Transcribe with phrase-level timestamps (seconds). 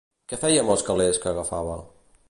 [0.31, 1.77] Què feia amb els calés què agafava?